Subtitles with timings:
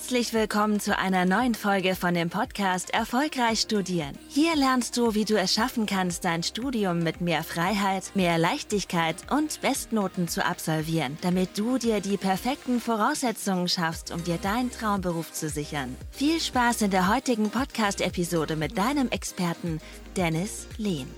[0.00, 4.18] Herzlich willkommen zu einer neuen Folge von dem Podcast Erfolgreich Studieren.
[4.28, 9.16] Hier lernst du, wie du es schaffen kannst, dein Studium mit mehr Freiheit, mehr Leichtigkeit
[9.30, 15.32] und Bestnoten zu absolvieren, damit du dir die perfekten Voraussetzungen schaffst, um dir deinen Traumberuf
[15.32, 15.94] zu sichern.
[16.10, 19.82] Viel Spaß in der heutigen Podcast-Episode mit deinem Experten
[20.16, 21.08] Dennis Lehn.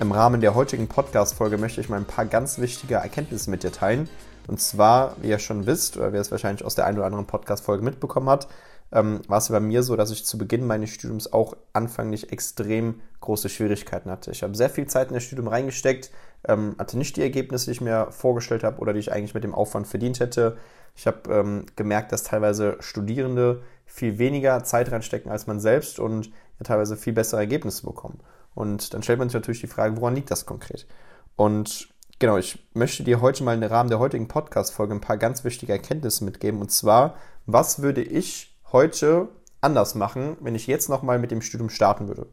[0.00, 3.72] Im Rahmen der heutigen Podcast-Folge möchte ich mal ein paar ganz wichtige Erkenntnisse mit dir
[3.72, 4.08] teilen.
[4.46, 7.26] Und zwar, wie ihr schon wisst, oder wer es wahrscheinlich aus der einen oder anderen
[7.26, 8.48] Podcast-Folge mitbekommen hat,
[8.92, 13.00] ähm, war es bei mir so, dass ich zu Beginn meines Studiums auch anfänglich extrem
[13.20, 14.30] große Schwierigkeiten hatte.
[14.30, 16.10] Ich habe sehr viel Zeit in das Studium reingesteckt,
[16.46, 19.42] ähm, hatte nicht die Ergebnisse, die ich mir vorgestellt habe oder die ich eigentlich mit
[19.42, 20.56] dem Aufwand verdient hätte.
[20.94, 26.26] Ich habe ähm, gemerkt, dass teilweise Studierende viel weniger Zeit reinstecken als man selbst und
[26.26, 28.20] ja, teilweise viel bessere Ergebnisse bekommen.
[28.54, 30.86] Und dann stellt man sich natürlich die Frage, woran liegt das konkret?
[31.34, 31.88] Und
[32.18, 35.72] genau, ich möchte dir heute mal im Rahmen der heutigen Podcast-Folge ein paar ganz wichtige
[35.72, 36.60] Erkenntnisse mitgeben.
[36.60, 37.16] Und zwar,
[37.46, 39.28] was würde ich heute
[39.60, 42.26] anders machen, wenn ich jetzt nochmal mit dem Studium starten würde?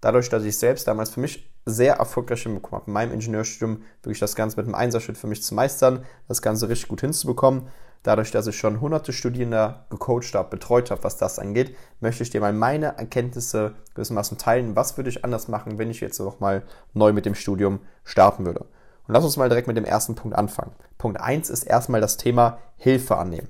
[0.00, 4.20] Dadurch, dass ich selbst damals für mich sehr erfolgreich hinbekommen habe, in meinem Ingenieurstudium wirklich
[4.20, 7.68] das Ganze mit einem Einserschritt für mich zu meistern, das Ganze richtig gut hinzubekommen,
[8.04, 12.30] dadurch, dass ich schon hunderte Studierende gecoacht habe, betreut habe, was das angeht, möchte ich
[12.30, 14.76] dir mal meine Erkenntnisse gewissermaßen teilen.
[14.76, 16.62] Was würde ich anders machen, wenn ich jetzt nochmal
[16.94, 18.66] neu mit dem Studium starten würde?
[19.08, 20.72] Und lass uns mal direkt mit dem ersten Punkt anfangen.
[20.98, 23.48] Punkt 1 ist erstmal das Thema Hilfe annehmen.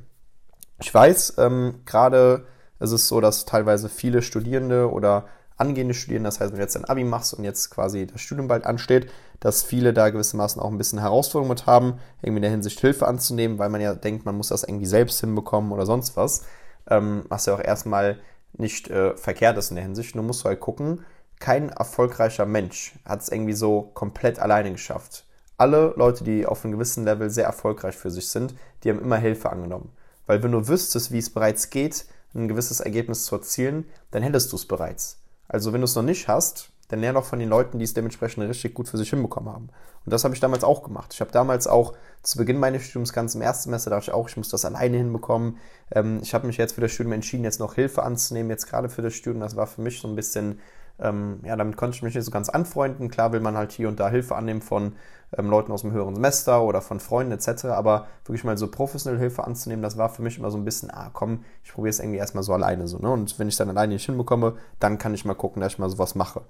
[0.81, 2.47] Ich weiß, ähm, gerade
[2.79, 6.77] ist es so, dass teilweise viele Studierende oder angehende Studierende, das heißt, wenn du jetzt
[6.77, 10.71] ein Abi machst und jetzt quasi das Studium bald ansteht, dass viele da gewissermaßen auch
[10.71, 14.25] ein bisschen Herausforderungen mit haben, irgendwie in der Hinsicht Hilfe anzunehmen, weil man ja denkt,
[14.25, 16.45] man muss das irgendwie selbst hinbekommen oder sonst was.
[16.89, 18.21] Ähm, was ja auch erstmal
[18.53, 20.15] nicht äh, verkehrt ist in der Hinsicht.
[20.15, 21.05] Nur musst du halt gucken,
[21.41, 25.25] kein erfolgreicher Mensch hat es irgendwie so komplett alleine geschafft.
[25.59, 29.17] Alle Leute, die auf einem gewissen Level sehr erfolgreich für sich sind, die haben immer
[29.17, 29.91] Hilfe angenommen.
[30.27, 34.53] Weil wenn du wüsstest, wie es bereits geht, ein gewisses Ergebnis zu erzielen, dann hättest
[34.53, 35.19] du es bereits.
[35.49, 37.95] Also wenn du es noch nicht hast, dann lerne auch von den Leuten, die es
[37.95, 39.69] dementsprechend richtig gut für sich hinbekommen haben.
[40.05, 41.13] Und das habe ich damals auch gemacht.
[41.13, 44.29] Ich habe damals auch zu Beginn meines Studiums, ganz im ersten Semester, dachte ich auch,
[44.29, 45.59] ich muss das alleine hinbekommen.
[45.91, 48.89] Ähm, ich habe mich jetzt für das Studium entschieden, jetzt noch Hilfe anzunehmen, jetzt gerade
[48.89, 49.41] für das Studium.
[49.41, 50.61] Das war für mich so ein bisschen,
[51.01, 53.09] ähm, ja, damit konnte ich mich nicht so ganz anfreunden.
[53.09, 54.95] Klar will man halt hier und da Hilfe annehmen von
[55.37, 57.67] ähm, Leuten aus dem höheren Semester oder von Freunden etc.
[57.67, 60.91] Aber wirklich mal so professionelle Hilfe anzunehmen, das war für mich immer so ein bisschen,
[60.91, 62.99] ah komm, ich probiere es irgendwie erstmal so alleine so.
[62.99, 63.11] Ne?
[63.11, 65.91] Und wenn ich dann alleine nicht hinbekomme, dann kann ich mal gucken, dass ich mal
[65.91, 66.43] sowas mache.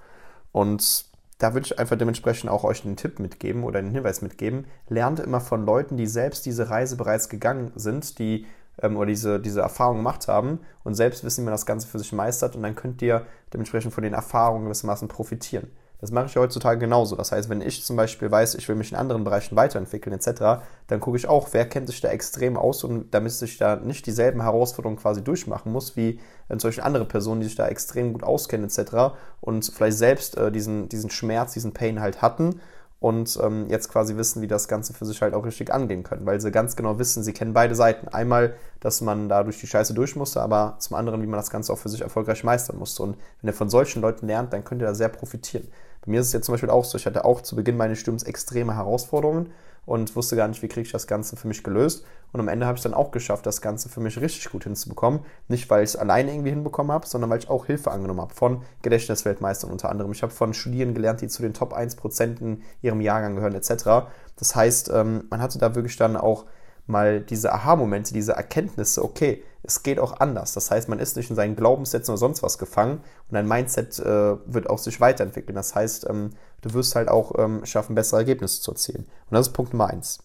[0.53, 1.07] Und
[1.39, 4.67] da würde ich einfach dementsprechend auch euch einen Tipp mitgeben oder einen Hinweis mitgeben.
[4.89, 8.47] Lernt immer von Leuten, die selbst diese Reise bereits gegangen sind, die
[8.83, 11.99] ähm, oder diese, diese Erfahrung gemacht haben und selbst wissen, wie man das Ganze für
[11.99, 15.71] sich meistert und dann könnt ihr dementsprechend von den Erfahrungen gewissermaßen profitieren.
[16.01, 17.17] Das mache ich heutzutage genauso.
[17.17, 20.63] Das heißt, wenn ich zum Beispiel weiß, ich will mich in anderen Bereichen weiterentwickeln etc.,
[20.87, 24.07] dann gucke ich auch, wer kennt sich da extrem aus und damit ich da nicht
[24.07, 28.23] dieselben Herausforderungen quasi durchmachen muss, wie äh, Beispiel andere Personen, die sich da extrem gut
[28.23, 29.17] auskennen etc.
[29.41, 32.61] und vielleicht selbst äh, diesen, diesen Schmerz, diesen Pain halt hatten
[33.01, 36.27] und ähm, jetzt quasi wissen, wie das Ganze für sich halt auch richtig angehen können,
[36.27, 38.09] weil sie ganz genau wissen, sie kennen beide Seiten.
[38.09, 41.51] Einmal, dass man da durch die Scheiße durch musste, aber zum anderen, wie man das
[41.51, 43.05] Ganze auch für sich erfolgreich meistern musste.
[43.05, 45.69] Und wenn ihr von solchen Leuten lernt, dann könnt ihr da sehr profitieren.
[46.05, 47.99] Bei mir ist es jetzt zum Beispiel auch so, ich hatte auch zu Beginn meines
[47.99, 49.53] Studiums extreme Herausforderungen
[49.89, 52.05] und wusste gar nicht, wie kriege ich das Ganze für mich gelöst.
[52.33, 55.21] Und am Ende habe ich dann auch geschafft, das Ganze für mich richtig gut hinzubekommen.
[55.49, 58.35] Nicht, weil ich es alleine irgendwie hinbekommen habe, sondern weil ich auch Hilfe angenommen habe
[58.35, 60.13] von Gedächtnisweltmeistern unter anderem.
[60.13, 64.11] Ich habe von Studierenden gelernt, die zu den Top 1% in ihrem Jahrgang gehören etc.
[64.37, 66.45] Das heißt, ähm, man hatte da wirklich dann auch
[66.87, 70.55] mal diese Aha-Momente, diese Erkenntnisse, okay, es geht auch anders.
[70.55, 72.99] Das heißt, man ist nicht in seinen Glaubenssätzen oder sonst was gefangen
[73.29, 75.55] und dein Mindset äh, wird auch sich weiterentwickeln.
[75.55, 76.31] Das heißt, ähm,
[76.63, 79.07] du wirst halt auch ähm, schaffen, bessere Ergebnisse zu erzielen.
[79.31, 80.19] Und das ist Punkt Nummer eins.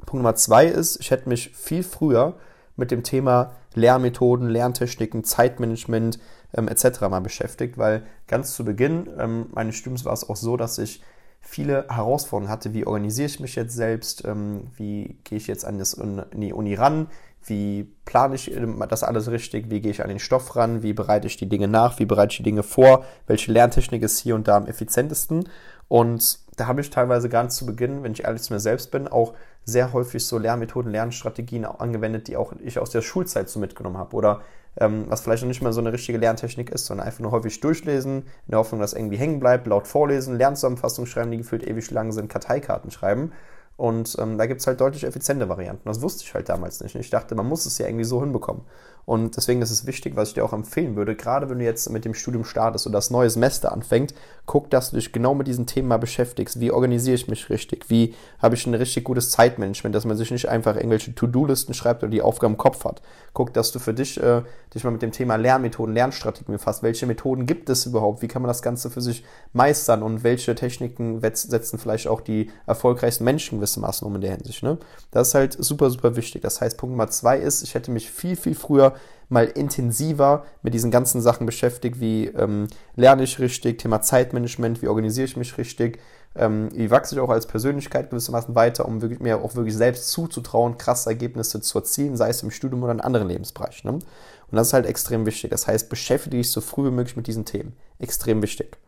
[0.00, 2.34] Punkt Nummer zwei ist, ich hätte mich viel früher
[2.76, 6.18] mit dem Thema Lehrmethoden, Lerntechniken, Zeitmanagement
[6.54, 7.02] ähm, etc.
[7.02, 11.02] mal beschäftigt, weil ganz zu Beginn ähm, meines Studiums war es auch so, dass ich
[11.40, 12.74] viele Herausforderungen hatte.
[12.74, 14.24] Wie organisiere ich mich jetzt selbst?
[14.24, 17.08] Ähm, wie gehe ich jetzt an, das, an die Uni ran?
[17.46, 18.52] Wie plane ich
[18.88, 19.70] das alles richtig?
[19.70, 20.82] Wie gehe ich an den Stoff ran?
[20.82, 21.98] Wie bereite ich die Dinge nach?
[21.98, 23.04] Wie bereite ich die Dinge vor?
[23.26, 25.48] Welche Lerntechnik ist hier und da am effizientesten?
[25.88, 29.08] Und da habe ich teilweise ganz zu Beginn, wenn ich ehrlich zu mir selbst bin,
[29.08, 29.34] auch
[29.64, 34.14] sehr häufig so Lernmethoden, Lernstrategien angewendet, die auch ich aus der Schulzeit so mitgenommen habe.
[34.14, 34.42] Oder
[34.76, 37.60] ähm, was vielleicht noch nicht mal so eine richtige Lerntechnik ist, sondern einfach nur häufig
[37.60, 41.90] durchlesen, in der Hoffnung, dass irgendwie hängen bleibt, laut vorlesen, Lernzusammenfassungen schreiben, die gefühlt ewig
[41.90, 43.32] lang sind, Karteikarten schreiben.
[43.80, 45.88] Und ähm, da gibt es halt deutlich effiziente Varianten.
[45.88, 46.96] Das wusste ich halt damals nicht.
[46.96, 48.60] Ich dachte, man muss es ja irgendwie so hinbekommen.
[49.06, 51.88] Und deswegen ist es wichtig, was ich dir auch empfehlen würde, gerade wenn du jetzt
[51.90, 54.14] mit dem Studium startest und das neue Semester anfängt,
[54.46, 56.60] guck, dass du dich genau mit diesem Thema beschäftigst.
[56.60, 57.88] Wie organisiere ich mich richtig?
[57.88, 62.02] Wie habe ich ein richtig gutes Zeitmanagement, dass man sich nicht einfach irgendwelche To-Do-Listen schreibt
[62.02, 63.00] oder die Aufgaben im Kopf hat.
[63.32, 64.42] Guck, dass du für dich äh,
[64.74, 66.82] dich mal mit dem Thema Lernmethoden, Lernstrategien befasst.
[66.82, 68.22] Welche Methoden gibt es überhaupt?
[68.22, 72.50] Wie kann man das Ganze für sich meistern und welche Techniken setzen vielleicht auch die
[72.66, 74.62] erfolgreichsten Menschen gewissermaßen um in der Hinsicht?
[74.62, 74.78] Ne?
[75.10, 76.42] Das ist halt super, super wichtig.
[76.42, 78.94] Das heißt, Punkt Nummer zwei ist, ich hätte mich viel, viel früher
[79.28, 84.88] mal intensiver mit diesen ganzen Sachen beschäftigt, wie ähm, lerne ich richtig, Thema Zeitmanagement, wie
[84.88, 86.00] organisiere ich mich richtig,
[86.34, 90.10] ähm, wie wachse ich auch als Persönlichkeit gewissermaßen weiter, um wirklich, mir auch wirklich selbst
[90.10, 93.90] zuzutrauen, krasse Ergebnisse zu erzielen, sei es im Studium oder in anderen Lebensbereichen.
[93.90, 93.98] Ne?
[93.98, 95.50] Und das ist halt extrem wichtig.
[95.50, 97.76] Das heißt, beschäftige dich so früh wie möglich mit diesen Themen.
[98.00, 98.78] Extrem wichtig.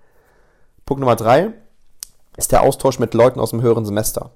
[0.85, 1.53] Punkt Nummer drei
[2.37, 4.33] ist der Austausch mit Leuten aus dem höheren Semester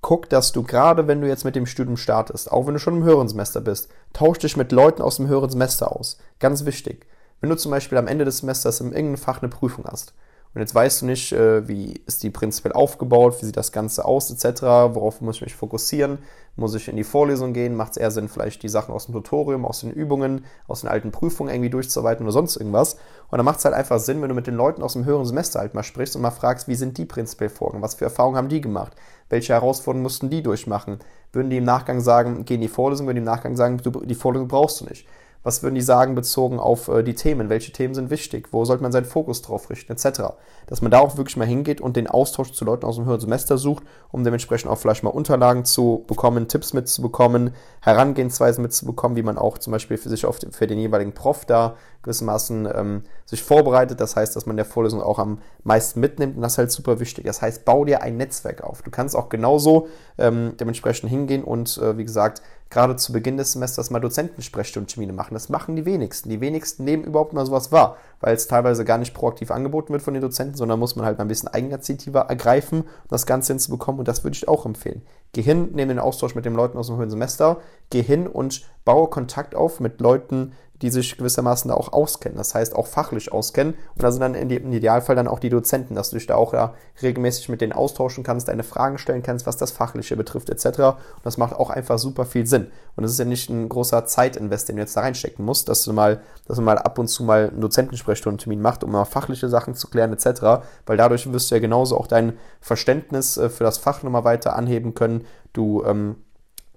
[0.00, 2.96] guck, dass du gerade, wenn du jetzt mit dem Studium startest, auch wenn du schon
[2.96, 6.18] im höheren Semester bist, tausch dich mit Leuten aus dem höheren Semester aus.
[6.38, 7.06] Ganz wichtig.
[7.40, 10.14] Wenn du zum Beispiel am Ende des Semesters in irgendeinem Fach eine Prüfung hast
[10.52, 14.04] und jetzt weißt du nicht, äh, wie ist die prinzipiell aufgebaut, wie sieht das Ganze
[14.04, 16.18] aus, etc., worauf muss ich mich fokussieren,
[16.56, 19.14] muss ich in die Vorlesung gehen, macht es eher Sinn, vielleicht die Sachen aus dem
[19.14, 22.94] Tutorium, aus den Übungen, aus den alten Prüfungen irgendwie durchzuarbeiten oder sonst irgendwas.
[23.30, 25.24] Und dann macht es halt einfach Sinn, wenn du mit den Leuten aus dem höheren
[25.24, 28.36] Semester halt mal sprichst und mal fragst, wie sind die prinzipiell vorgegangen, was für Erfahrungen
[28.36, 28.94] haben die gemacht,
[29.28, 30.98] welche Herausforderungen mussten die durchmachen.
[31.32, 34.14] Würden die im Nachgang sagen, geh in die Vorlesung, würden die im Nachgang sagen, die
[34.16, 35.06] Vorlesung brauchst du nicht.
[35.42, 37.48] Was würden die sagen bezogen auf äh, die Themen?
[37.48, 38.48] Welche Themen sind wichtig?
[38.52, 40.34] Wo sollte man seinen Fokus drauf richten, etc.
[40.66, 43.20] Dass man da auch wirklich mal hingeht und den Austausch zu Leuten aus dem höheren
[43.20, 49.22] Semester sucht, um dementsprechend auch vielleicht mal Unterlagen zu bekommen, Tipps mitzubekommen, Herangehensweisen mitzubekommen, wie
[49.22, 53.42] man auch zum Beispiel für sich auf, für den jeweiligen Prof da gewissermaßen ähm, sich
[53.42, 54.00] vorbereitet.
[54.00, 57.00] Das heißt, dass man der Vorlesung auch am meisten mitnimmt und das ist halt super
[57.00, 57.24] wichtig.
[57.24, 58.82] Das heißt, bau dir ein Netzwerk auf.
[58.82, 59.88] Du kannst auch genauso
[60.18, 65.34] ähm, dementsprechend hingehen und äh, wie gesagt, gerade zu Beginn des Semesters mal Dozentensprechstundentermine machen.
[65.34, 66.30] Das machen die wenigsten.
[66.30, 70.02] Die wenigsten nehmen überhaupt mal sowas wahr, weil es teilweise gar nicht proaktiv angeboten wird
[70.02, 73.52] von den Dozenten, sondern muss man halt mal ein bisschen Eigeninitiative ergreifen, um das Ganze
[73.52, 75.02] hinzubekommen und das würde ich auch empfehlen.
[75.32, 77.58] Geh hin, nehme den Austausch mit den Leuten aus dem höheren Semester,
[77.90, 80.52] geh hin und baue Kontakt auf mit Leuten,
[80.82, 83.74] die sich gewissermaßen da auch auskennen, das heißt auch fachlich auskennen.
[83.94, 86.54] Und da sind dann im Idealfall dann auch die Dozenten, dass du dich da auch
[86.54, 90.78] ja regelmäßig mit denen austauschen kannst, deine Fragen stellen kannst, was das Fachliche betrifft, etc.
[90.78, 92.68] Und das macht auch einfach super viel Sinn.
[92.96, 95.84] Und es ist ja nicht ein großer Zeitinvest, den du jetzt da reinstecken musst, dass
[95.84, 99.48] du mal, dass du mal ab und zu mal einen Dozentensprechstundentermin machst, um mal fachliche
[99.48, 100.62] Sachen zu klären, etc.
[100.86, 104.56] Weil dadurch wirst du ja genauso auch dein Verständnis äh, für das Fach nochmal weiter
[104.56, 105.26] anheben können.
[105.52, 106.16] Du ähm,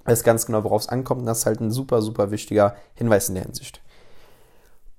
[0.06, 1.22] weißt ganz genau, worauf es ankommt.
[1.22, 3.83] Und das ist halt ein super, super wichtiger Hinweis in der Hinsicht.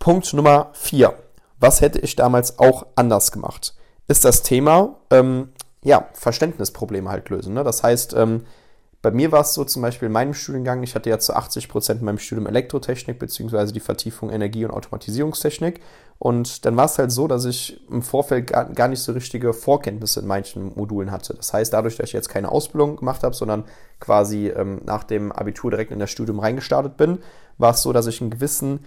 [0.05, 1.15] Punkt Nummer vier.
[1.61, 3.75] Was hätte ich damals auch anders gemacht?
[4.07, 5.49] Ist das Thema, ähm,
[5.83, 7.55] ja, Verständnisprobleme halt lösen.
[7.55, 7.65] Ne?
[7.65, 8.45] Das heißt, ähm,
[9.01, 11.71] bei mir war es so zum Beispiel in meinem Studiengang, ich hatte ja zu 80
[11.71, 15.81] Prozent in meinem Studium Elektrotechnik beziehungsweise die Vertiefung Energie- und Automatisierungstechnik.
[16.19, 19.55] Und dann war es halt so, dass ich im Vorfeld gar, gar nicht so richtige
[19.55, 21.33] Vorkenntnisse in manchen Modulen hatte.
[21.33, 23.65] Das heißt, dadurch, dass ich jetzt keine Ausbildung gemacht habe, sondern
[24.01, 27.21] quasi ähm, nach dem Abitur direkt in das Studium reingestartet bin,
[27.57, 28.81] war es so, dass ich einen gewissen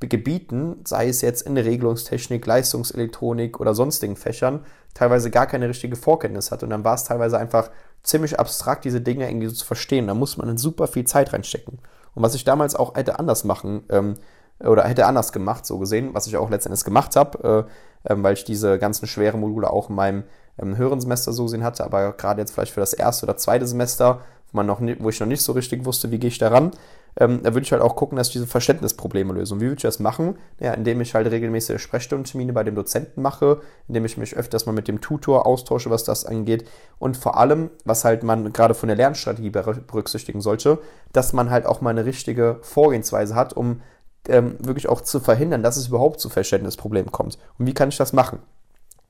[0.00, 6.50] Gebieten, sei es jetzt in Regelungstechnik, Leistungselektronik oder sonstigen Fächern, teilweise gar keine richtige Vorkenntnis
[6.50, 6.62] hat.
[6.62, 7.70] Und dann war es teilweise einfach
[8.02, 10.06] ziemlich abstrakt, diese Dinge irgendwie so zu verstehen.
[10.06, 11.78] Da muss man dann super viel Zeit reinstecken.
[12.14, 14.14] Und was ich damals auch hätte anders machen ähm,
[14.60, 17.66] oder hätte anders gemacht, so gesehen, was ich auch letztendlich gemacht habe,
[18.04, 20.24] äh, äh, weil ich diese ganzen schweren Module auch in meinem
[20.58, 23.66] ähm, höheren Semester so gesehen hatte, aber gerade jetzt vielleicht für das erste oder zweite
[23.66, 24.20] Semester,
[24.54, 26.72] man noch, wo ich noch nicht so richtig wusste, wie gehe ich daran,
[27.16, 29.54] ähm, da würde ich halt auch gucken, dass ich diese Verständnisprobleme löse.
[29.54, 30.36] Und wie würde ich das machen?
[30.58, 34.72] Ja, indem ich halt regelmäßige Sprechstundentermine bei dem Dozenten mache, indem ich mich öfters mal
[34.72, 36.68] mit dem Tutor austausche, was das angeht.
[36.98, 40.78] Und vor allem, was halt man gerade von der Lernstrategie berücksichtigen sollte,
[41.12, 43.80] dass man halt auch mal eine richtige Vorgehensweise hat, um
[44.28, 47.38] ähm, wirklich auch zu verhindern, dass es überhaupt zu Verständnisproblemen kommt.
[47.58, 48.40] Und wie kann ich das machen?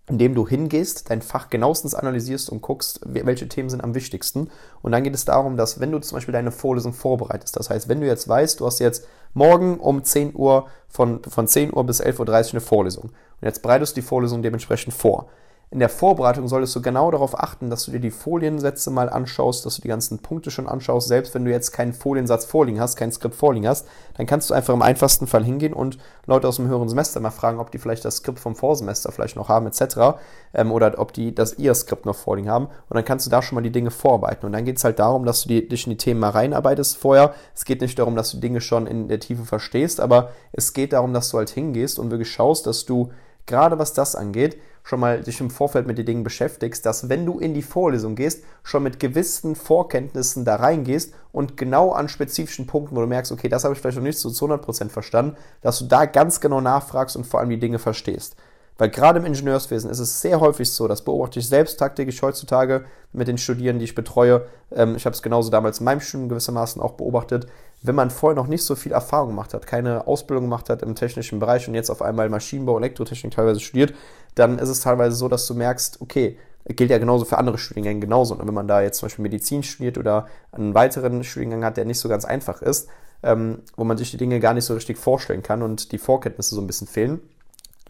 [0.08, 4.50] Indem du hingehst, dein Fach genauestens analysierst und guckst, welche Themen sind am wichtigsten.
[4.82, 7.88] Und dann geht es darum, dass wenn du zum Beispiel deine Vorlesung vorbereitest, das heißt,
[7.88, 11.84] wenn du jetzt weißt, du hast jetzt morgen um 10 Uhr von, von 10 Uhr
[11.84, 15.28] bis 11.30 Uhr eine Vorlesung und jetzt bereitest du die Vorlesung dementsprechend vor,
[15.70, 19.66] in der Vorbereitung solltest du genau darauf achten, dass du dir die Foliensätze mal anschaust,
[19.66, 21.08] dass du die ganzen Punkte schon anschaust.
[21.08, 24.54] Selbst wenn du jetzt keinen Foliensatz vorliegen hast, kein Skript vorliegen hast, dann kannst du
[24.54, 27.78] einfach im einfachsten Fall hingehen und Leute aus dem höheren Semester mal fragen, ob die
[27.78, 30.16] vielleicht das Skript vom Vorsemester vielleicht noch haben, etc.
[30.54, 32.66] Ähm, oder ob die das ihr Skript noch vorliegen haben.
[32.66, 34.46] Und dann kannst du da schon mal die Dinge vorarbeiten.
[34.46, 36.96] Und dann geht es halt darum, dass du die, dich in die Themen mal reinarbeitest
[36.96, 37.34] vorher.
[37.54, 40.92] Es geht nicht darum, dass du Dinge schon in der Tiefe verstehst, aber es geht
[40.92, 43.10] darum, dass du halt hingehst und wirklich schaust, dass du
[43.46, 47.24] gerade was das angeht, schon mal dich im Vorfeld mit den Dingen beschäftigst, dass wenn
[47.24, 52.66] du in die Vorlesung gehst, schon mit gewissen Vorkenntnissen da reingehst und genau an spezifischen
[52.66, 55.36] Punkten, wo du merkst, okay, das habe ich vielleicht noch nicht so zu 100% verstanden,
[55.62, 58.36] dass du da ganz genau nachfragst und vor allem die Dinge verstehst.
[58.76, 62.84] Weil gerade im Ingenieurswesen ist es sehr häufig so, das beobachte ich selbst tagtäglich heutzutage
[63.12, 64.46] mit den Studierenden, die ich betreue.
[64.72, 67.46] Ähm, ich habe es genauso damals in meinem Studium gewissermaßen auch beobachtet.
[67.86, 70.94] Wenn man vorher noch nicht so viel Erfahrung gemacht hat, keine Ausbildung gemacht hat im
[70.94, 73.92] technischen Bereich und jetzt auf einmal Maschinenbau, Elektrotechnik teilweise studiert,
[74.34, 78.00] dann ist es teilweise so, dass du merkst, okay, gilt ja genauso für andere Studiengänge
[78.00, 78.34] genauso.
[78.34, 81.84] Und wenn man da jetzt zum Beispiel Medizin studiert oder einen weiteren Studiengang hat, der
[81.84, 82.88] nicht so ganz einfach ist,
[83.22, 86.54] ähm, wo man sich die Dinge gar nicht so richtig vorstellen kann und die Vorkenntnisse
[86.54, 87.20] so ein bisschen fehlen,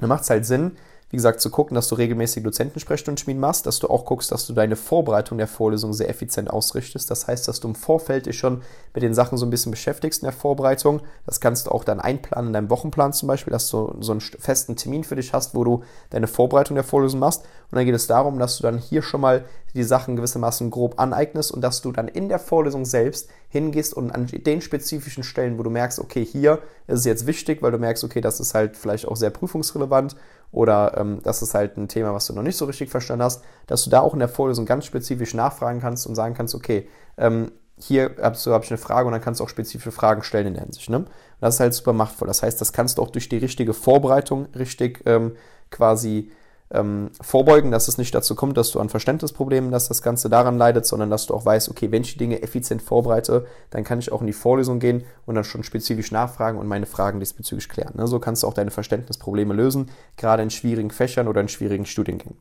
[0.01, 0.73] dann macht es halt Sinn,
[1.15, 4.53] wie gesagt, zu gucken, dass du regelmäßig Dozentensprechstundenschmieden machst, dass du auch guckst, dass du
[4.53, 7.09] deine Vorbereitung der Vorlesung sehr effizient ausrichtest.
[7.09, 8.63] Das heißt, dass du im Vorfeld dich schon
[8.95, 11.03] mit den Sachen so ein bisschen beschäftigst in der Vorbereitung.
[11.25, 14.21] Das kannst du auch dann einplanen in deinem Wochenplan zum Beispiel, dass du so einen
[14.21, 17.43] festen Termin für dich hast, wo du deine Vorbereitung der Vorlesung machst.
[17.71, 19.45] Und dann geht es darum, dass du dann hier schon mal
[19.75, 24.11] die Sachen gewissermaßen grob aneignest und dass du dann in der Vorlesung selbst hingehst und
[24.11, 27.79] an den spezifischen Stellen, wo du merkst, okay, hier ist es jetzt wichtig, weil du
[27.79, 30.17] merkst, okay, das ist halt vielleicht auch sehr prüfungsrelevant
[30.55, 33.43] oder ähm, das ist halt ein Thema, was du noch nicht so richtig verstanden hast,
[33.67, 36.89] dass du da auch in der Vorlesung ganz spezifisch nachfragen kannst und sagen kannst, okay,
[37.19, 40.23] ähm, hier hast du, habe ich eine Frage und dann kannst du auch spezifische Fragen
[40.23, 40.89] stellen in der Hinsicht.
[40.89, 40.99] Ne?
[40.99, 41.09] Und
[41.41, 42.29] das ist halt super machtvoll.
[42.29, 45.33] Das heißt, das kannst du auch durch die richtige Vorbereitung richtig ähm,
[45.71, 46.31] quasi
[46.75, 50.59] ähm, vorbeugen, dass es nicht dazu kommt, dass du an Verständnisproblemen, dass das Ganze daran
[50.59, 54.01] leidet, sondern dass du auch weißt, okay, wenn ich die Dinge effizient vorbereite, dann kann
[54.01, 57.69] ich auch in die Vorlesung gehen und dann schon spezifisch nachfragen und meine Fragen diesbezüglich
[57.69, 57.95] klären.
[57.97, 58.07] Ne?
[58.07, 62.37] So kannst du auch deine Verständnisprobleme lösen, gerade in schwierigen Fächern oder in schwierigen Studiengängen.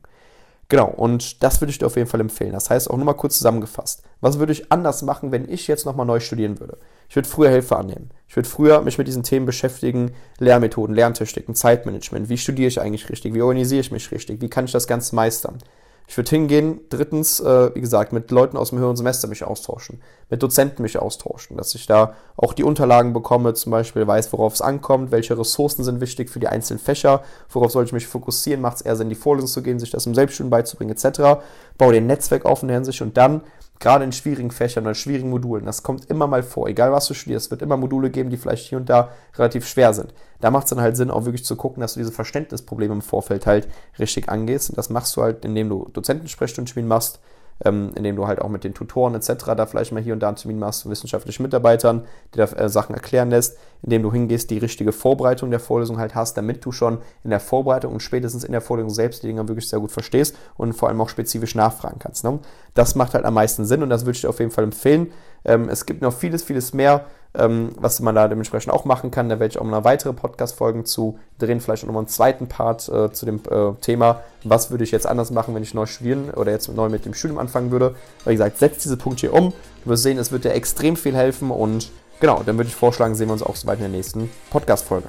[0.68, 2.52] Genau, und das würde ich dir auf jeden Fall empfehlen.
[2.52, 4.02] Das heißt, auch nur mal kurz zusammengefasst.
[4.20, 6.78] Was würde ich anders machen, wenn ich jetzt nochmal neu studieren würde?
[7.08, 8.10] Ich würde früher Hilfe annehmen.
[8.28, 12.28] Ich würde früher mich mit diesen Themen beschäftigen, Lehrmethoden, Lerntechniken, Zeitmanagement.
[12.28, 13.34] Wie studiere ich eigentlich richtig?
[13.34, 14.40] Wie organisiere ich mich richtig?
[14.40, 15.58] Wie kann ich das Ganze meistern?
[16.06, 20.02] Ich würde hingehen, drittens, äh, wie gesagt, mit Leuten aus dem höheren Semester mich austauschen,
[20.34, 24.54] mit Dozenten mich austauschen, dass ich da auch die Unterlagen bekomme, zum Beispiel weiß, worauf
[24.54, 28.60] es ankommt, welche Ressourcen sind wichtig für die einzelnen Fächer, worauf soll ich mich fokussieren,
[28.60, 31.40] macht es eher Sinn, in die Vorlesung zu gehen, sich das im Selbststudium beizubringen, etc.
[31.78, 33.42] Baue den Netzwerk auf in der Hinsicht und dann
[33.78, 37.14] gerade in schwierigen Fächern oder schwierigen Modulen, das kommt immer mal vor, egal was du
[37.14, 40.14] studierst, wird immer Module geben, die vielleicht hier und da relativ schwer sind.
[40.40, 43.02] Da macht es dann halt Sinn, auch wirklich zu gucken, dass du diese Verständnisprobleme im
[43.02, 43.68] Vorfeld halt
[44.00, 44.70] richtig angehst.
[44.70, 47.20] Und das machst du halt, indem du Dozentensprechstunden machst,
[47.64, 49.44] ähm, indem du halt auch mit den Tutoren etc.
[49.56, 52.94] da vielleicht mal hier und da einen Termin machst, wissenschaftlichen Mitarbeitern, die da äh, Sachen
[52.94, 56.98] erklären lässt, indem du hingehst, die richtige Vorbereitung der Vorlesung halt hast, damit du schon
[57.22, 60.36] in der Vorbereitung und spätestens in der Vorlesung selbst die Dinge wirklich sehr gut verstehst
[60.56, 62.24] und vor allem auch spezifisch nachfragen kannst.
[62.24, 62.38] Ne?
[62.74, 65.12] Das macht halt am meisten Sinn und das würde ich dir auf jeden Fall empfehlen.
[65.44, 67.04] Ähm, es gibt noch vieles, vieles mehr
[67.36, 69.28] ähm, was man da dementsprechend auch machen kann.
[69.28, 72.88] Da werde ich auch mal weitere Podcast-Folgen zu drehen, vielleicht auch nochmal einen zweiten Part
[72.88, 76.30] äh, zu dem äh, Thema, was würde ich jetzt anders machen, wenn ich neu studieren
[76.30, 77.94] oder jetzt neu mit dem Studium anfangen würde.
[78.24, 79.52] Wie gesagt, setzt diese Punkte hier um.
[79.84, 83.14] Du wirst sehen, es wird dir extrem viel helfen und genau, dann würde ich vorschlagen,
[83.14, 85.08] sehen wir uns auch so weit in der nächsten Podcast-Folge.